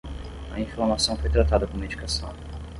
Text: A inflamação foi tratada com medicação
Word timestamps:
A 0.49 0.59
inflamação 0.59 1.15
foi 1.15 1.29
tratada 1.29 1.67
com 1.67 1.77
medicação 1.77 2.33